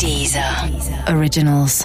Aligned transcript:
Dieser 0.00 0.68
Originals. 1.08 1.84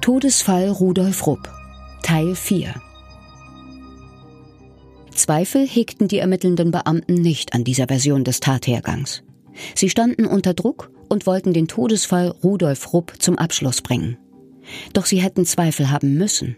Todesfall 0.00 0.70
Rudolf 0.70 1.26
Rupp 1.26 1.50
Teil 2.02 2.34
4 2.34 2.74
Zweifel 5.14 5.66
hegten 5.66 6.08
die 6.08 6.18
ermittelnden 6.18 6.70
Beamten 6.70 7.14
nicht 7.14 7.52
an 7.52 7.64
dieser 7.64 7.86
Version 7.88 8.24
des 8.24 8.40
Tathergangs. 8.40 9.22
Sie 9.74 9.88
standen 9.88 10.26
unter 10.26 10.54
Druck 10.54 10.90
und 11.08 11.26
wollten 11.26 11.52
den 11.52 11.68
Todesfall 11.68 12.34
Rudolf 12.42 12.92
Rupp 12.92 13.14
zum 13.18 13.38
Abschluss 13.38 13.82
bringen. 13.82 14.16
Doch 14.92 15.06
sie 15.06 15.18
hätten 15.18 15.44
Zweifel 15.44 15.90
haben 15.90 16.14
müssen. 16.16 16.56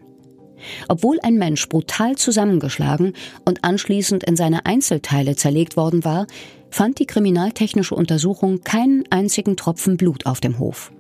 Obwohl 0.89 1.19
ein 1.23 1.37
Mensch 1.37 1.69
brutal 1.69 2.17
zusammengeschlagen 2.17 3.13
und 3.45 3.65
anschließend 3.65 4.25
in 4.25 4.37
seine 4.37 4.65
Einzelteile 4.65 5.37
zerlegt 5.37 5.77
worden 5.77 6.05
war, 6.05 6.27
fand 6.71 6.99
die 6.99 7.07
kriminaltechnische 7.07 7.95
Untersuchung 7.95 8.63
keinen 8.63 9.05
einzigen 9.11 9.57
Tropfen 9.57 9.97
Blut 9.97 10.25
auf 10.27 10.41
dem 10.41 10.59
Hof 10.59 10.93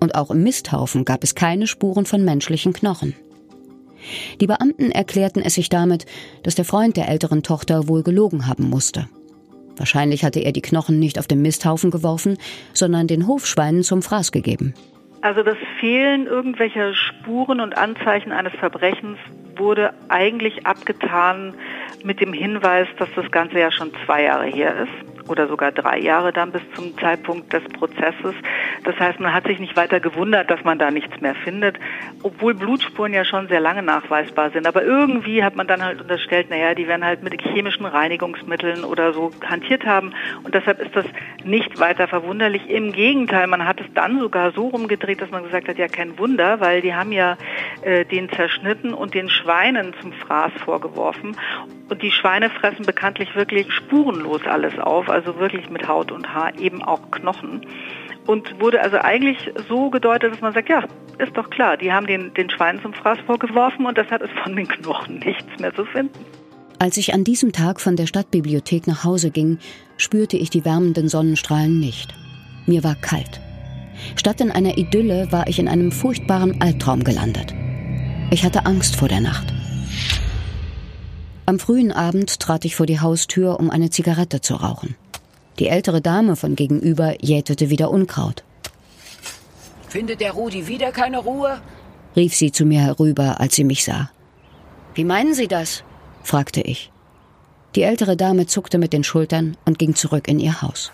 und 0.00 0.14
auch 0.14 0.30
im 0.30 0.42
Misthaufen 0.42 1.04
gab 1.04 1.24
es 1.24 1.34
keine 1.34 1.66
Spuren 1.66 2.06
von 2.06 2.24
menschlichen 2.24 2.72
Knochen. 2.72 3.14
Die 4.40 4.46
Beamten 4.46 4.90
erklärten 4.92 5.42
es 5.42 5.54
sich 5.54 5.68
damit, 5.68 6.06
dass 6.42 6.54
der 6.54 6.64
Freund 6.64 6.96
der 6.96 7.08
älteren 7.08 7.42
Tochter 7.42 7.88
wohl 7.88 8.02
gelogen 8.02 8.46
haben 8.46 8.68
musste. 8.68 9.08
Wahrscheinlich 9.76 10.24
hatte 10.24 10.40
er 10.40 10.52
die 10.52 10.62
Knochen 10.62 10.98
nicht 10.98 11.18
auf 11.18 11.26
den 11.26 11.42
Misthaufen 11.42 11.90
geworfen, 11.90 12.38
sondern 12.72 13.06
den 13.06 13.26
Hofschweinen 13.26 13.82
zum 13.82 14.02
Fraß 14.02 14.32
gegeben. 14.32 14.74
Also 15.22 15.42
das 15.42 15.56
Fehlen 15.80 16.26
irgendwelcher 16.26 16.94
Spuren 16.94 17.60
und 17.60 17.76
Anzeichen 17.76 18.32
eines 18.32 18.52
Verbrechens 18.54 19.18
wurde 19.56 19.92
eigentlich 20.08 20.66
abgetan 20.66 21.54
mit 22.04 22.20
dem 22.20 22.32
Hinweis, 22.32 22.86
dass 22.98 23.08
das 23.16 23.30
Ganze 23.30 23.58
ja 23.58 23.72
schon 23.72 23.90
zwei 24.04 24.24
Jahre 24.24 24.46
her 24.46 24.74
ist 24.82 25.28
oder 25.28 25.48
sogar 25.48 25.72
drei 25.72 25.98
Jahre 25.98 26.32
dann 26.32 26.52
bis 26.52 26.62
zum 26.74 26.96
Zeitpunkt 26.98 27.52
des 27.52 27.64
Prozesses. 27.64 28.34
Das 28.86 28.96
heißt, 29.00 29.18
man 29.18 29.32
hat 29.32 29.46
sich 29.46 29.58
nicht 29.58 29.76
weiter 29.76 29.98
gewundert, 29.98 30.48
dass 30.48 30.62
man 30.62 30.78
da 30.78 30.92
nichts 30.92 31.20
mehr 31.20 31.34
findet, 31.34 31.76
obwohl 32.22 32.54
Blutspuren 32.54 33.12
ja 33.12 33.24
schon 33.24 33.48
sehr 33.48 33.58
lange 33.58 33.82
nachweisbar 33.82 34.50
sind. 34.50 34.66
Aber 34.66 34.84
irgendwie 34.84 35.42
hat 35.42 35.56
man 35.56 35.66
dann 35.66 35.84
halt 35.84 36.00
unterstellt, 36.00 36.50
naja, 36.50 36.72
die 36.74 36.86
werden 36.86 37.04
halt 37.04 37.24
mit 37.24 37.40
chemischen 37.42 37.84
Reinigungsmitteln 37.84 38.84
oder 38.84 39.12
so 39.12 39.32
hantiert 39.44 39.84
haben 39.84 40.14
und 40.44 40.54
deshalb 40.54 40.80
ist 40.80 40.94
das 40.94 41.04
nicht 41.44 41.80
weiter 41.80 42.06
verwunderlich. 42.06 42.70
Im 42.70 42.92
Gegenteil, 42.92 43.48
man 43.48 43.66
hat 43.66 43.80
es 43.80 43.86
dann 43.92 44.20
sogar 44.20 44.52
so 44.52 44.68
rumgedreht, 44.68 45.20
dass 45.20 45.30
man 45.30 45.42
gesagt 45.42 45.68
hat, 45.68 45.78
ja 45.78 45.88
kein 45.88 46.16
Wunder, 46.18 46.60
weil 46.60 46.80
die 46.80 46.94
haben 46.94 47.10
ja 47.10 47.36
äh, 47.82 48.04
den 48.04 48.30
zerschnitten 48.30 48.94
und 48.94 49.14
den 49.14 49.28
Schweinen 49.28 49.94
zum 50.00 50.12
Fraß 50.12 50.52
vorgeworfen 50.64 51.36
und 51.88 52.02
die 52.02 52.12
Schweine 52.12 52.50
fressen 52.50 52.86
bekanntlich 52.86 53.34
wirklich 53.34 53.72
spurenlos 53.72 54.46
alles 54.46 54.78
auf, 54.78 55.08
also 55.08 55.38
wirklich 55.38 55.70
mit 55.70 55.88
Haut 55.88 56.12
und 56.12 56.32
Haar, 56.32 56.56
eben 56.58 56.82
auch 56.82 57.10
Knochen. 57.10 57.66
Und 58.26 58.60
wurde 58.60 58.80
also 58.82 58.98
eigentlich 58.98 59.38
so 59.68 59.90
gedeutet, 59.90 60.32
dass 60.32 60.40
man 60.40 60.52
sagt, 60.52 60.68
ja, 60.68 60.84
ist 61.18 61.36
doch 61.36 61.48
klar, 61.50 61.76
die 61.76 61.92
haben 61.92 62.06
den, 62.06 62.34
den 62.34 62.50
Schweinen 62.50 62.82
zum 62.82 62.92
Fraß 62.92 63.18
vorgeworfen 63.26 63.86
und 63.86 63.96
deshalb 63.96 64.22
ist 64.22 64.32
von 64.42 64.56
den 64.56 64.68
Knochen 64.68 65.20
nichts 65.20 65.58
mehr 65.58 65.74
zu 65.74 65.84
finden. 65.86 66.18
Als 66.78 66.96
ich 66.98 67.14
an 67.14 67.24
diesem 67.24 67.52
Tag 67.52 67.80
von 67.80 67.96
der 67.96 68.06
Stadtbibliothek 68.06 68.86
nach 68.86 69.04
Hause 69.04 69.30
ging, 69.30 69.58
spürte 69.96 70.36
ich 70.36 70.50
die 70.50 70.64
wärmenden 70.64 71.08
Sonnenstrahlen 71.08 71.80
nicht. 71.80 72.14
Mir 72.66 72.84
war 72.84 72.96
kalt. 72.96 73.40
Statt 74.16 74.42
in 74.42 74.50
einer 74.50 74.76
Idylle 74.76 75.32
war 75.32 75.46
ich 75.46 75.58
in 75.58 75.68
einem 75.68 75.90
furchtbaren 75.90 76.60
Albtraum 76.60 77.02
gelandet. 77.02 77.54
Ich 78.30 78.44
hatte 78.44 78.66
Angst 78.66 78.96
vor 78.96 79.08
der 79.08 79.20
Nacht. 79.20 79.54
Am 81.46 81.58
frühen 81.58 81.92
Abend 81.92 82.40
trat 82.40 82.64
ich 82.64 82.76
vor 82.76 82.86
die 82.86 83.00
Haustür, 83.00 83.58
um 83.60 83.70
eine 83.70 83.88
Zigarette 83.88 84.40
zu 84.40 84.54
rauchen. 84.54 84.96
Die 85.58 85.68
ältere 85.68 86.02
Dame 86.02 86.36
von 86.36 86.54
gegenüber 86.54 87.22
jätete 87.22 87.70
wieder 87.70 87.90
Unkraut. 87.90 88.44
Findet 89.88 90.20
der 90.20 90.32
Rudi 90.32 90.66
wieder 90.66 90.92
keine 90.92 91.18
Ruhe? 91.18 91.60
rief 92.14 92.34
sie 92.34 92.50
zu 92.50 92.64
mir 92.64 92.80
herüber, 92.80 93.40
als 93.40 93.54
sie 93.54 93.64
mich 93.64 93.84
sah. 93.84 94.10
Wie 94.94 95.04
meinen 95.04 95.34
Sie 95.34 95.48
das? 95.48 95.84
fragte 96.22 96.62
ich. 96.62 96.90
Die 97.74 97.82
ältere 97.82 98.16
Dame 98.16 98.46
zuckte 98.46 98.78
mit 98.78 98.92
den 98.94 99.04
Schultern 99.04 99.56
und 99.66 99.78
ging 99.78 99.94
zurück 99.94 100.28
in 100.28 100.40
ihr 100.40 100.62
Haus. 100.62 100.92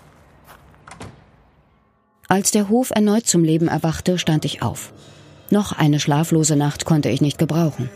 Als 2.27 2.51
der 2.51 2.67
Hof 2.69 2.91
erneut 2.91 3.25
zum 3.25 3.43
Leben 3.43 3.67
erwachte, 3.67 4.17
stand 4.17 4.43
ich 4.43 4.61
auf. 4.61 4.93
Noch 5.49 5.71
eine 5.71 5.99
schlaflose 5.99 6.55
Nacht 6.55 6.83
konnte 6.83 7.09
ich 7.09 7.21
nicht 7.21 7.37
gebrauchen. 7.37 7.89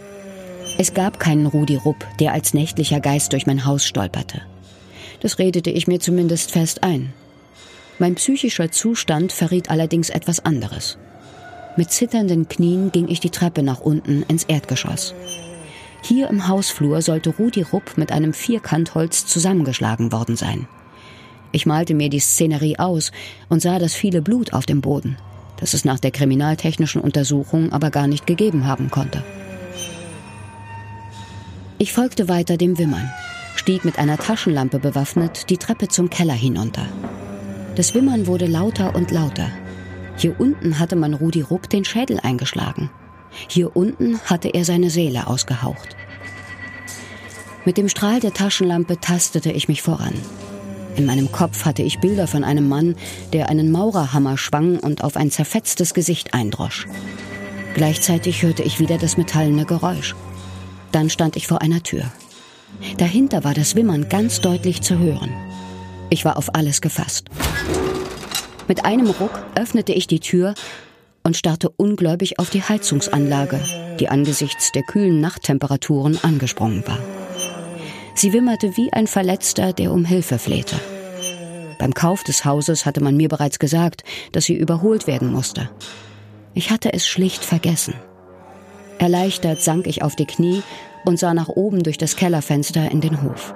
Es 0.78 0.94
gab 0.94 1.20
keinen 1.20 1.48
Rudi 1.48 1.76
Rupp, 1.76 2.06
der 2.20 2.34
als 2.34 2.54
nächtlicher 2.54 3.00
Geist 3.00 3.34
durch 3.34 3.48
mein 3.48 3.66
Haus 3.66 3.86
stolperte. 3.86 4.42
Das 5.20 5.40
redete 5.40 5.70
ich 5.72 5.88
mir 5.88 6.00
zumindest 6.00 6.52
fest 6.52 6.84
ein. 6.84 7.14
Mein 8.00 8.16
psychischer 8.16 8.72
Zustand 8.72 9.32
verriet 9.32 9.70
allerdings 9.70 10.10
etwas 10.10 10.46
anderes. 10.46 10.98
Mit 11.76 11.92
zitternden 11.92 12.48
Knien 12.48 12.92
ging 12.92 13.08
ich 13.08 13.20
die 13.20 13.30
Treppe 13.30 13.64
nach 13.64 13.82
unten 13.82 14.24
ins 14.24 14.44
Erdgeschoss. 14.44 15.14
Hier 16.04 16.30
im 16.30 16.48
Hausflur 16.48 17.02
sollte 17.02 17.32
Rudi 17.32 17.64
Rupp 17.64 17.98
mit 17.98 18.12
einem 18.12 18.34
Vierkantholz 18.34 19.26
zusammengeschlagen 19.26 20.12
worden 20.12 20.36
sein. 20.36 20.68
Ich 21.52 21.66
malte 21.66 21.94
mir 21.94 22.10
die 22.10 22.20
Szenerie 22.20 22.78
aus 22.78 23.12
und 23.50 23.62
sah 23.62 23.80
das 23.80 23.94
viele 23.94 24.22
Blut 24.22 24.54
auf 24.54 24.66
dem 24.66 24.82
Boden, 24.82 25.18
das 25.60 25.74
es 25.74 25.86
nach 25.86 26.00
der 26.00 26.12
kriminaltechnischen 26.12 27.02
Untersuchung 27.02 27.72
aber 27.72 27.90
gar 27.90 28.08
nicht 28.08 28.28
gegeben 28.28 28.68
haben 28.68 28.92
konnte. 28.92 29.24
Ich 31.80 31.94
folgte 31.94 32.28
weiter 32.28 32.58
dem 32.58 32.78
Wimmern, 32.78 33.12
stieg 33.68 33.84
mit 33.84 34.00
einer 34.00 34.18
Taschenlampe 34.18 34.80
bewaffnet 34.80 35.50
die 35.50 35.58
Treppe 35.58 35.90
zum 35.90 36.10
Keller 36.10 36.34
hinunter. 36.34 36.86
Das 37.76 37.94
Wimmern 37.94 38.26
wurde 38.26 38.46
lauter 38.46 38.96
und 38.96 39.12
lauter. 39.12 39.52
Hier 40.16 40.40
unten 40.40 40.80
hatte 40.80 40.96
man 40.96 41.14
Rudi 41.14 41.42
Rupp 41.42 41.70
den 41.70 41.84
Schädel 41.84 42.18
eingeschlagen. 42.22 42.90
Hier 43.50 43.76
unten 43.76 44.22
hatte 44.22 44.48
er 44.48 44.64
seine 44.64 44.90
Seele 44.90 45.28
ausgehaucht. 45.28 45.98
Mit 47.66 47.76
dem 47.76 47.90
Strahl 47.90 48.22
der 48.22 48.34
Taschenlampe 48.34 49.02
tastete 49.02 49.52
ich 49.52 49.68
mich 49.68 49.82
voran. 49.82 50.14
In 50.96 51.06
meinem 51.06 51.30
Kopf 51.34 51.66
hatte 51.66 51.84
ich 51.84 52.00
Bilder 52.00 52.28
von 52.28 52.46
einem 52.46 52.70
Mann, 52.70 52.96
der 53.34 53.50
einen 53.50 53.70
Maurerhammer 53.70 54.38
schwang 54.38 54.80
und 54.80 55.04
auf 55.04 55.18
ein 55.18 55.30
zerfetztes 55.30 55.94
Gesicht 55.94 56.34
eindrosch. 56.34 56.88
Gleichzeitig 57.74 58.44
hörte 58.44 58.64
ich 58.64 58.80
wieder 58.80 58.98
das 58.98 59.18
metallene 59.18 59.66
Geräusch. 59.66 60.16
Dann 60.94 61.10
stand 61.10 61.36
ich 61.36 61.48
vor 61.48 61.62
einer 61.62 61.84
Tür. 61.84 62.10
Dahinter 62.98 63.44
war 63.44 63.54
das 63.54 63.76
Wimmern 63.76 64.10
ganz 64.10 64.42
deutlich 64.42 64.82
zu 64.82 65.00
hören. 65.00 65.32
Ich 66.10 66.26
war 66.26 66.38
auf 66.38 66.56
alles 66.56 66.82
gefasst. 66.82 67.26
Mit 68.68 68.86
einem 68.86 69.10
Ruck 69.10 69.44
öffnete 69.56 69.94
ich 69.94 70.08
die 70.08 70.20
Tür 70.20 70.54
und 71.24 71.36
starrte 71.36 71.70
ungläubig 71.70 72.40
auf 72.40 72.50
die 72.50 72.64
Heizungsanlage, 72.64 73.60
die 74.00 74.10
angesichts 74.10 74.72
der 74.72 74.84
kühlen 74.84 75.20
Nachttemperaturen 75.20 76.18
angesprungen 76.24 76.86
war. 76.88 77.00
Sie 78.16 78.34
wimmerte 78.34 78.76
wie 78.78 78.92
ein 78.94 79.08
Verletzter, 79.08 79.74
der 79.74 79.92
um 79.92 80.06
Hilfe 80.06 80.40
flehte. 80.40 80.76
Beim 81.80 81.94
Kauf 81.94 82.24
des 82.24 82.46
Hauses 82.46 82.86
hatte 82.86 83.02
man 83.02 83.16
mir 83.16 83.30
bereits 83.30 83.60
gesagt, 83.60 84.04
dass 84.32 84.46
sie 84.46 84.56
überholt 84.56 85.06
werden 85.06 85.32
musste. 85.32 85.70
Ich 86.54 86.72
hatte 86.72 86.94
es 86.94 87.06
schlicht 87.08 87.46
vergessen. 87.46 87.94
Erleichtert 88.98 89.62
sank 89.62 89.86
ich 89.86 90.02
auf 90.02 90.16
die 90.16 90.26
Knie 90.26 90.64
und 91.08 91.18
sah 91.18 91.34
nach 91.34 91.48
oben 91.48 91.84
durch 91.84 91.98
das 91.98 92.18
Kellerfenster 92.18 92.92
in 92.92 93.00
den 93.00 93.24
Hof. 93.24 93.56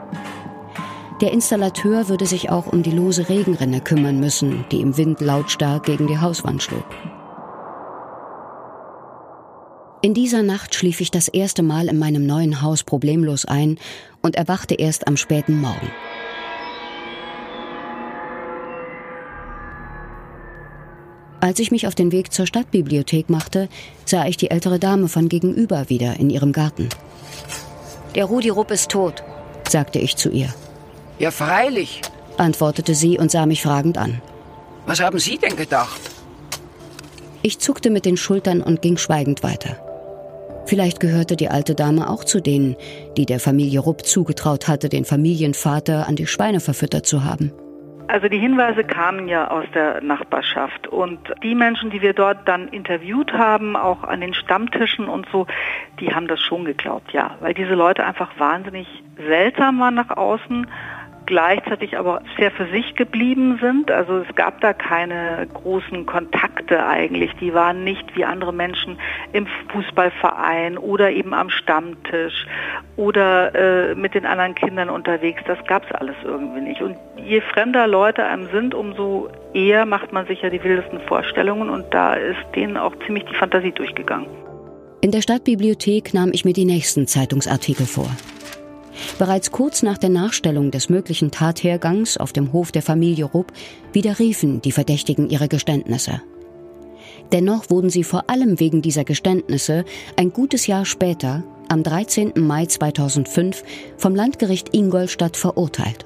Der 1.19 1.33
Installateur 1.33 2.07
würde 2.07 2.25
sich 2.25 2.49
auch 2.49 2.65
um 2.65 2.81
die 2.81 2.91
lose 2.91 3.27
Regenrinne 3.27 3.81
kümmern 3.81 4.21
müssen, 4.21 4.63
die 4.71 4.79
im 4.79 4.95
Wind 4.95 5.19
lautstark 5.19 5.83
gegen 5.83 6.07
die 6.07 6.17
Hauswand 6.17 6.63
schlug. 6.63 6.85
In 10.01 10.13
dieser 10.13 10.43
Nacht 10.43 10.73
schlief 10.73 11.01
ich 11.01 11.11
das 11.11 11.27
erste 11.27 11.61
Mal 11.61 11.89
in 11.89 11.99
meinem 11.99 12.25
neuen 12.25 12.61
Haus 12.61 12.83
problemlos 12.83 13.43
ein 13.43 13.77
und 14.21 14.35
erwachte 14.35 14.75
erst 14.75 15.07
am 15.07 15.17
späten 15.17 15.59
Morgen. 15.59 15.91
Als 21.41 21.57
ich 21.57 21.71
mich 21.71 21.87
auf 21.87 21.95
den 21.95 22.11
Weg 22.11 22.31
zur 22.31 22.45
Stadtbibliothek 22.45 23.31
machte, 23.31 23.67
sah 24.05 24.27
ich 24.27 24.37
die 24.37 24.51
ältere 24.51 24.77
Dame 24.77 25.07
von 25.07 25.27
gegenüber 25.27 25.89
wieder 25.89 26.19
in 26.19 26.29
ihrem 26.29 26.51
Garten. 26.51 26.87
Der 28.13 28.25
Rudi 28.25 28.49
Rupp 28.49 28.69
ist 28.69 28.91
tot, 28.91 29.23
sagte 29.67 29.97
ich 29.97 30.15
zu 30.15 30.29
ihr. 30.29 30.53
Ja, 31.17 31.31
freilich, 31.31 32.01
antwortete 32.37 32.93
sie 32.93 33.17
und 33.17 33.31
sah 33.31 33.47
mich 33.47 33.63
fragend 33.63 33.97
an. 33.97 34.21
Was 34.85 34.99
haben 34.99 35.17
Sie 35.17 35.39
denn 35.39 35.55
gedacht? 35.55 35.99
Ich 37.41 37.57
zuckte 37.57 37.89
mit 37.89 38.05
den 38.05 38.17
Schultern 38.17 38.61
und 38.61 38.83
ging 38.83 38.97
schweigend 38.97 39.41
weiter. 39.41 39.77
Vielleicht 40.67 40.99
gehörte 40.99 41.35
die 41.35 41.49
alte 41.49 41.73
Dame 41.73 42.07
auch 42.07 42.23
zu 42.23 42.39
denen, 42.39 42.75
die 43.17 43.25
der 43.25 43.39
Familie 43.39 43.79
Rupp 43.79 44.05
zugetraut 44.05 44.67
hatte, 44.67 44.89
den 44.89 45.05
Familienvater 45.05 46.07
an 46.07 46.15
die 46.15 46.27
Schweine 46.27 46.59
verfüttert 46.59 47.07
zu 47.07 47.23
haben. 47.23 47.51
Also 48.07 48.27
die 48.27 48.39
Hinweise 48.39 48.83
kamen 48.83 49.27
ja 49.27 49.49
aus 49.49 49.65
der 49.73 50.01
Nachbarschaft. 50.01 50.87
Und 50.87 51.19
die 51.43 51.55
Menschen, 51.55 51.89
die 51.89 52.01
wir 52.01 52.13
dort 52.13 52.47
dann 52.47 52.67
interviewt 52.67 53.33
haben, 53.33 53.75
auch 53.75 54.03
an 54.03 54.21
den 54.21 54.33
Stammtischen 54.33 55.07
und 55.07 55.27
so, 55.31 55.47
die 55.99 56.13
haben 56.13 56.27
das 56.27 56.41
schon 56.41 56.65
geglaubt, 56.65 57.11
ja, 57.13 57.35
weil 57.39 57.53
diese 57.53 57.73
Leute 57.73 58.05
einfach 58.05 58.31
wahnsinnig 58.37 58.87
seltsam 59.17 59.79
waren 59.79 59.95
nach 59.95 60.09
außen, 60.09 60.67
gleichzeitig 61.31 61.97
aber 61.97 62.21
sehr 62.37 62.51
für 62.51 62.67
sich 62.71 62.93
geblieben 62.95 63.57
sind. 63.61 63.89
Also 63.89 64.17
es 64.17 64.35
gab 64.35 64.59
da 64.59 64.73
keine 64.73 65.47
großen 65.53 66.05
Kontakte 66.05 66.85
eigentlich. 66.85 67.31
Die 67.39 67.53
waren 67.53 67.85
nicht 67.85 68.17
wie 68.17 68.25
andere 68.25 68.51
Menschen 68.51 68.99
im 69.31 69.47
Fußballverein 69.71 70.77
oder 70.77 71.09
eben 71.09 71.33
am 71.33 71.49
Stammtisch 71.49 72.45
oder 72.97 73.55
äh, 73.55 73.95
mit 73.95 74.13
den 74.13 74.25
anderen 74.25 74.55
Kindern 74.55 74.89
unterwegs. 74.89 75.41
Das 75.47 75.57
gab 75.67 75.85
es 75.85 75.95
alles 75.95 76.17
irgendwie 76.25 76.59
nicht. 76.59 76.81
Und 76.81 76.97
je 77.15 77.39
fremder 77.39 77.87
Leute 77.87 78.25
einem 78.25 78.49
sind, 78.51 78.73
umso 78.73 79.29
eher 79.53 79.85
macht 79.85 80.11
man 80.11 80.27
sich 80.27 80.41
ja 80.41 80.49
die 80.49 80.61
wildesten 80.61 80.99
Vorstellungen 81.07 81.69
und 81.69 81.85
da 81.93 82.13
ist 82.13 82.43
denen 82.57 82.75
auch 82.75 82.93
ziemlich 83.05 83.23
die 83.23 83.35
Fantasie 83.35 83.71
durchgegangen. 83.71 84.27
In 84.99 85.11
der 85.11 85.21
Stadtbibliothek 85.21 86.13
nahm 86.13 86.31
ich 86.33 86.43
mir 86.43 86.53
die 86.53 86.65
nächsten 86.65 87.07
Zeitungsartikel 87.07 87.85
vor. 87.85 88.09
Bereits 89.19 89.51
kurz 89.51 89.83
nach 89.83 89.97
der 89.97 90.09
Nachstellung 90.09 90.71
des 90.71 90.89
möglichen 90.89 91.31
Tathergangs 91.31 92.17
auf 92.17 92.33
dem 92.33 92.53
Hof 92.53 92.71
der 92.71 92.81
Familie 92.81 93.25
Rupp 93.25 93.51
widerriefen 93.93 94.61
die 94.61 94.71
Verdächtigen 94.71 95.29
ihre 95.29 95.47
Geständnisse. 95.47 96.21
Dennoch 97.31 97.69
wurden 97.69 97.89
sie 97.89 98.03
vor 98.03 98.29
allem 98.29 98.59
wegen 98.59 98.81
dieser 98.81 99.03
Geständnisse 99.03 99.85
ein 100.17 100.33
gutes 100.33 100.67
Jahr 100.67 100.85
später, 100.85 101.43
am 101.69 101.83
13. 101.83 102.33
Mai 102.35 102.65
2005, 102.65 103.63
vom 103.97 104.15
Landgericht 104.15 104.75
Ingolstadt 104.75 105.37
verurteilt. 105.37 106.05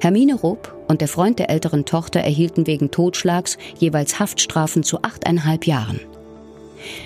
Hermine 0.00 0.34
Rupp 0.34 0.74
und 0.88 1.00
der 1.00 1.08
Freund 1.08 1.38
der 1.38 1.50
älteren 1.50 1.84
Tochter 1.84 2.20
erhielten 2.20 2.66
wegen 2.66 2.90
Totschlags 2.90 3.56
jeweils 3.78 4.20
Haftstrafen 4.20 4.82
zu 4.82 5.02
achteinhalb 5.02 5.66
Jahren. 5.66 6.00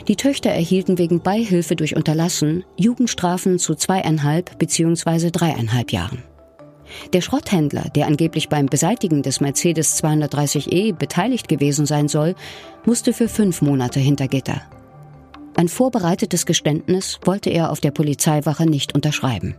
Die 0.09 0.17
Töchter 0.17 0.51
erhielten 0.51 0.99
wegen 0.99 1.21
Beihilfe 1.21 1.77
durch 1.77 1.97
Unterlassen 1.97 2.65
Jugendstrafen 2.77 3.59
zu 3.59 3.75
zweieinhalb 3.75 4.59
bzw. 4.59 5.31
dreieinhalb 5.31 5.93
Jahren. 5.93 6.23
Der 7.13 7.21
Schrotthändler, 7.21 7.85
der 7.95 8.07
angeblich 8.07 8.49
beim 8.49 8.67
Beseitigen 8.67 9.23
des 9.23 9.41
Mercedes 9.41 10.03
230e 10.03 10.95
beteiligt 10.95 11.49
gewesen 11.49 11.87
sein 11.87 12.09
soll, 12.09 12.35
musste 12.85 13.13
für 13.13 13.29
fünf 13.29 13.63
Monate 13.63 14.01
hinter 14.01 14.29
Gitter. 14.29 14.63
Ein 15.57 15.69
vorbereitetes 15.69 16.47
Geständnis 16.47 17.21
wollte 17.25 17.51
er 17.51 17.71
auf 17.71 17.81
der 17.81 17.91
Polizeiwache 17.91 18.67
nicht 18.67 18.95
unterschreiben. 18.95 19.57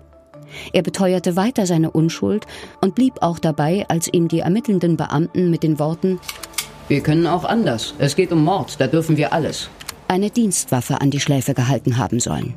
Er 0.73 0.81
beteuerte 0.81 1.37
weiter 1.37 1.65
seine 1.65 1.91
Unschuld 1.91 2.45
und 2.81 2.95
blieb 2.95 3.21
auch 3.21 3.39
dabei, 3.39 3.85
als 3.87 4.11
ihm 4.11 4.27
die 4.27 4.39
ermittelnden 4.39 4.97
Beamten 4.97 5.49
mit 5.49 5.63
den 5.63 5.79
Worten 5.79 6.19
Wir 6.89 7.01
können 7.01 7.27
auch 7.27 7.45
anders. 7.45 7.93
Es 7.99 8.17
geht 8.17 8.33
um 8.33 8.43
Mord, 8.43 8.75
da 8.79 8.87
dürfen 8.87 9.15
wir 9.15 9.31
alles 9.31 9.69
eine 10.11 10.29
Dienstwaffe 10.29 10.99
an 10.99 11.09
die 11.09 11.21
Schläfe 11.21 11.53
gehalten 11.53 11.97
haben 11.97 12.19
sollen. 12.19 12.53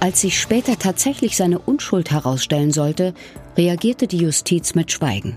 Als 0.00 0.20
sich 0.20 0.40
später 0.40 0.78
tatsächlich 0.78 1.36
seine 1.36 1.58
Unschuld 1.58 2.12
herausstellen 2.12 2.70
sollte, 2.70 3.12
reagierte 3.56 4.06
die 4.06 4.18
Justiz 4.18 4.76
mit 4.76 4.92
Schweigen. 4.92 5.36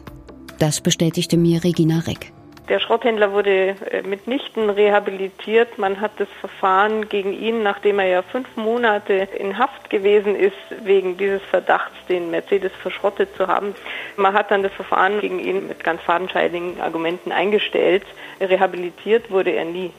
Das 0.60 0.80
bestätigte 0.80 1.38
mir 1.38 1.64
Regina 1.64 2.04
Rick. 2.06 2.32
Der 2.70 2.80
Schrotthändler 2.80 3.34
wurde 3.34 3.76
äh, 3.90 4.04
mitnichten 4.04 4.70
rehabilitiert. 4.70 5.80
Man 5.80 6.00
hat 6.00 6.12
das 6.20 6.30
Verfahren 6.40 7.10
gegen 7.10 7.34
ihn, 7.34 7.64
nachdem 7.64 7.98
er 7.98 8.06
ja 8.06 8.22
fünf 8.22 8.48
Monate 8.56 9.28
in 9.40 9.58
Haft 9.58 9.90
gewesen 9.90 10.36
ist, 10.36 10.56
wegen 10.84 11.18
dieses 11.18 11.42
Verdachts, 11.42 11.96
den 12.08 12.30
Mercedes 12.30 12.72
verschrottet 12.82 13.36
zu 13.36 13.48
haben, 13.48 13.74
man 14.16 14.34
hat 14.34 14.52
dann 14.52 14.62
das 14.62 14.72
Verfahren 14.74 15.20
gegen 15.20 15.40
ihn 15.40 15.68
mit 15.68 15.84
ganz 15.84 16.02
fadenscheinigen 16.04 16.80
Argumenten 16.80 17.32
eingestellt. 17.32 18.04
Rehabilitiert 18.40 19.32
wurde 19.32 19.52
er 19.52 19.66
nie. 19.66 19.92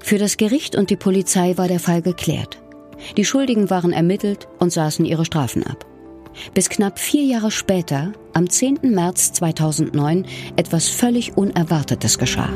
Für 0.00 0.18
das 0.18 0.36
Gericht 0.36 0.76
und 0.76 0.90
die 0.90 0.96
Polizei 0.96 1.56
war 1.56 1.68
der 1.68 1.80
Fall 1.80 2.02
geklärt. 2.02 2.58
Die 3.16 3.24
Schuldigen 3.24 3.70
waren 3.70 3.92
ermittelt 3.92 4.48
und 4.58 4.72
saßen 4.72 5.04
ihre 5.04 5.24
Strafen 5.24 5.64
ab. 5.64 5.84
Bis 6.54 6.68
knapp 6.68 6.98
vier 6.98 7.24
Jahre 7.24 7.50
später, 7.50 8.12
am 8.32 8.48
10. 8.48 8.80
März 8.82 9.32
2009, 9.32 10.26
etwas 10.56 10.88
völlig 10.88 11.36
Unerwartetes 11.36 12.18
geschah. 12.18 12.50